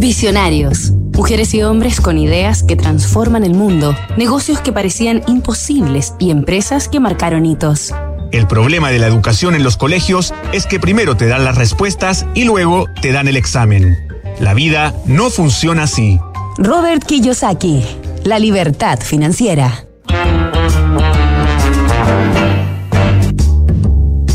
Visionarios. 0.00 0.92
Mujeres 1.12 1.52
y 1.52 1.62
hombres 1.62 2.00
con 2.00 2.16
ideas 2.16 2.62
que 2.62 2.74
transforman 2.74 3.44
el 3.44 3.52
mundo, 3.52 3.94
negocios 4.16 4.58
que 4.62 4.72
parecían 4.72 5.22
imposibles 5.26 6.14
y 6.18 6.30
empresas 6.30 6.88
que 6.88 7.00
marcaron 7.00 7.44
hitos. 7.44 7.92
El 8.32 8.46
problema 8.46 8.90
de 8.90 8.98
la 8.98 9.08
educación 9.08 9.54
en 9.54 9.62
los 9.62 9.76
colegios 9.76 10.32
es 10.54 10.64
que 10.64 10.80
primero 10.80 11.18
te 11.18 11.26
dan 11.26 11.44
las 11.44 11.56
respuestas 11.56 12.24
y 12.34 12.44
luego 12.44 12.86
te 13.02 13.12
dan 13.12 13.28
el 13.28 13.36
examen. 13.36 13.98
La 14.40 14.54
vida 14.54 14.94
no 15.04 15.28
funciona 15.28 15.82
así. 15.82 16.18
Robert 16.56 17.04
Kiyosaki, 17.04 17.84
La 18.24 18.38
libertad 18.38 19.00
financiera. 19.00 19.84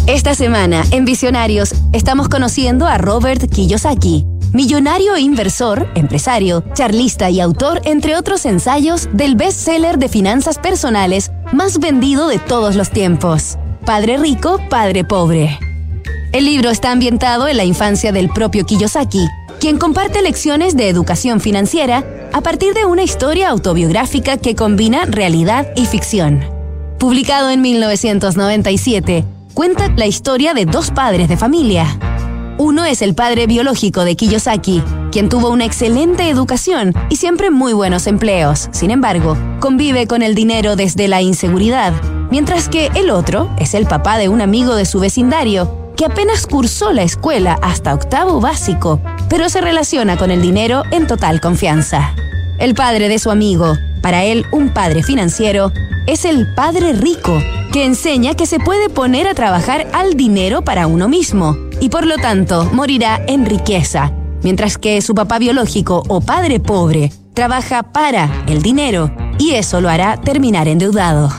Esta 0.06 0.36
semana, 0.36 0.84
en 0.92 1.06
Visionarios, 1.06 1.74
estamos 1.92 2.30
conociendo 2.30 2.86
a 2.86 3.00
Robert 3.00 3.52
Kiyosaki 3.52 4.28
millonario 4.56 5.16
e 5.16 5.22
inversor, 5.22 5.86
empresario, 5.96 6.64
charlista 6.74 7.30
y 7.30 7.42
autor, 7.42 7.82
entre 7.84 8.16
otros 8.16 8.46
ensayos, 8.46 9.10
del 9.12 9.36
bestseller 9.36 10.00
de 10.00 10.08
finanzas 10.08 10.58
personales 10.58 11.30
más 11.52 11.78
vendido 11.78 12.30
de 12.30 12.40
todos 12.40 12.76
los 12.76 12.90
tiempos, 12.90 13.58
Padre 13.86 14.18
Rico, 14.18 14.62
Padre 14.70 15.04
Pobre. 15.04 15.60
El 16.32 16.46
libro 16.46 16.70
está 16.70 16.92
ambientado 16.92 17.50
en 17.50 17.58
la 17.58 17.66
infancia 17.66 18.14
del 18.14 18.30
propio 18.30 18.66
Kiyosaki, 18.66 19.28
quien 19.60 19.78
comparte 19.78 20.22
lecciones 20.22 20.78
de 20.78 20.88
educación 20.88 21.42
financiera 21.42 22.06
a 22.32 22.40
partir 22.40 22.74
de 22.74 22.86
una 22.86 23.04
historia 23.04 23.50
autobiográfica 23.50 24.38
que 24.38 24.56
combina 24.56 25.04
realidad 25.06 25.68
y 25.76 25.86
ficción. 25.86 26.42
Publicado 26.98 27.50
en 27.50 27.62
1997, 27.62 29.26
cuenta 29.54 29.90
la 29.98 30.06
historia 30.06 30.54
de 30.54 30.66
dos 30.66 30.92
padres 30.92 31.28
de 31.28 31.36
familia, 31.36 32.00
uno 32.58 32.86
es 32.86 33.02
el 33.02 33.16
padre 33.16 33.48
biológico 33.48 34.06
de 34.06 34.16
Kiyosaki, 34.16 34.82
quien 35.12 35.30
tuvo 35.30 35.50
una 35.50 35.66
excelente 35.66 36.30
educación 36.30 36.94
y 37.10 37.18
siempre 37.18 37.52
muy 37.52 37.74
buenos 37.74 38.08
empleos. 38.08 38.70
Sin 38.72 38.92
embargo, 38.92 39.38
convive 39.60 40.08
con 40.08 40.22
el 40.22 40.36
dinero 40.36 40.76
desde 40.76 41.08
la 41.08 41.22
inseguridad, 41.22 41.94
mientras 42.32 42.70
que 42.70 42.88
el 42.96 43.10
otro 43.10 43.50
es 43.60 43.74
el 43.74 43.86
papá 43.86 44.18
de 44.18 44.30
un 44.30 44.42
amigo 44.42 44.76
de 44.76 44.86
su 44.86 45.00
vecindario, 45.00 45.94
que 45.98 46.06
apenas 46.06 46.48
cursó 46.48 46.92
la 46.92 47.04
escuela 47.04 47.58
hasta 47.62 47.94
octavo 47.94 48.40
básico, 48.40 49.02
pero 49.30 49.50
se 49.50 49.62
relaciona 49.62 50.18
con 50.18 50.32
el 50.32 50.42
dinero 50.42 50.84
en 50.92 51.08
total 51.08 51.42
confianza. 51.42 52.14
El 52.58 52.74
padre 52.74 53.10
de 53.10 53.20
su 53.20 53.32
amigo, 53.32 53.78
para 54.02 54.24
él 54.24 54.46
un 54.52 54.70
padre 54.70 55.04
financiero, 55.04 55.72
es 56.08 56.24
el 56.26 56.54
padre 56.54 56.94
rico, 56.94 57.38
que 57.76 57.84
enseña 57.84 58.36
que 58.36 58.46
se 58.46 58.58
puede 58.58 58.88
poner 58.88 59.28
a 59.28 59.34
trabajar 59.34 59.88
al 59.92 60.14
dinero 60.14 60.62
para 60.62 60.88
uno 60.88 61.10
mismo 61.10 61.58
y 61.82 61.90
por 61.90 62.08
lo 62.08 62.16
tanto 62.16 62.70
morirá 62.72 63.22
en 63.28 63.46
riqueza, 63.46 64.14
mientras 64.44 64.78
que 64.78 65.02
su 65.02 65.14
papá 65.14 65.40
biológico 65.40 66.02
o 66.08 66.22
padre 66.22 66.62
pobre 66.62 67.12
trabaja 67.34 67.84
para 67.84 68.46
el 68.48 68.62
dinero 68.62 69.12
y 69.38 69.56
eso 69.56 69.82
lo 69.82 69.90
hará 69.90 70.16
terminar 70.22 70.70
endeudado. 70.70 71.30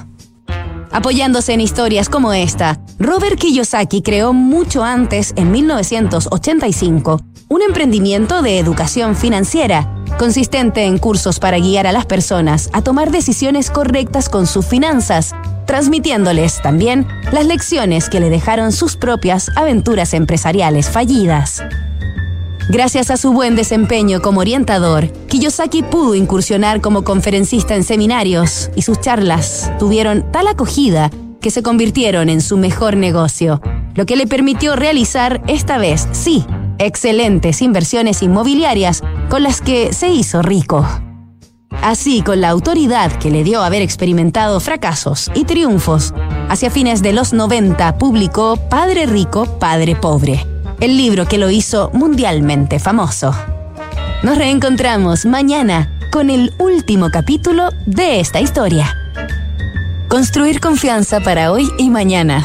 Apoyándose 0.92 1.54
en 1.54 1.62
historias 1.62 2.10
como 2.10 2.34
esta, 2.34 2.80
Robert 2.98 3.38
Kiyosaki 3.38 4.02
creó 4.02 4.34
mucho 4.34 4.84
antes, 4.84 5.32
en 5.36 5.50
1985, 5.52 7.18
un 7.48 7.62
emprendimiento 7.62 8.42
de 8.42 8.58
educación 8.58 9.16
financiera, 9.16 10.04
consistente 10.18 10.84
en 10.84 10.98
cursos 10.98 11.38
para 11.38 11.58
guiar 11.58 11.86
a 11.86 11.92
las 11.92 12.04
personas 12.04 12.68
a 12.74 12.82
tomar 12.82 13.10
decisiones 13.10 13.70
correctas 13.70 14.28
con 14.28 14.46
sus 14.46 14.66
finanzas, 14.66 15.34
transmitiéndoles 15.66 16.62
también 16.62 17.06
las 17.32 17.46
lecciones 17.46 18.08
que 18.08 18.20
le 18.20 18.30
dejaron 18.30 18.72
sus 18.72 18.96
propias 18.96 19.50
aventuras 19.56 20.14
empresariales 20.14 20.88
fallidas. 20.88 21.62
Gracias 22.68 23.10
a 23.10 23.16
su 23.16 23.32
buen 23.32 23.54
desempeño 23.54 24.20
como 24.20 24.40
orientador, 24.40 25.08
Kiyosaki 25.28 25.84
pudo 25.84 26.16
incursionar 26.16 26.80
como 26.80 27.04
conferencista 27.04 27.76
en 27.76 27.84
seminarios 27.84 28.70
y 28.74 28.82
sus 28.82 29.00
charlas 29.00 29.70
tuvieron 29.78 30.30
tal 30.32 30.48
acogida 30.48 31.10
que 31.40 31.52
se 31.52 31.62
convirtieron 31.62 32.28
en 32.28 32.40
su 32.40 32.56
mejor 32.56 32.96
negocio, 32.96 33.60
lo 33.94 34.04
que 34.04 34.16
le 34.16 34.26
permitió 34.26 34.74
realizar 34.74 35.42
esta 35.46 35.78
vez, 35.78 36.08
sí, 36.10 36.44
excelentes 36.78 37.62
inversiones 37.62 38.22
inmobiliarias 38.22 39.02
con 39.30 39.44
las 39.44 39.60
que 39.60 39.92
se 39.92 40.08
hizo 40.08 40.42
rico. 40.42 40.84
Así, 41.86 42.20
con 42.22 42.40
la 42.40 42.48
autoridad 42.48 43.12
que 43.12 43.30
le 43.30 43.44
dio 43.44 43.62
haber 43.62 43.80
experimentado 43.80 44.58
fracasos 44.58 45.30
y 45.36 45.44
triunfos, 45.44 46.12
hacia 46.48 46.68
fines 46.68 47.00
de 47.00 47.12
los 47.12 47.32
90 47.32 47.96
publicó 47.96 48.56
Padre 48.56 49.06
Rico, 49.06 49.46
Padre 49.60 49.94
Pobre, 49.94 50.44
el 50.80 50.96
libro 50.96 51.26
que 51.26 51.38
lo 51.38 51.48
hizo 51.48 51.92
mundialmente 51.92 52.80
famoso. 52.80 53.32
Nos 54.24 54.36
reencontramos 54.36 55.26
mañana 55.26 55.96
con 56.10 56.28
el 56.28 56.52
último 56.58 57.08
capítulo 57.10 57.68
de 57.86 58.18
esta 58.18 58.40
historia. 58.40 58.92
Construir 60.08 60.58
confianza 60.58 61.20
para 61.20 61.52
hoy 61.52 61.70
y 61.78 61.88
mañana. 61.88 62.44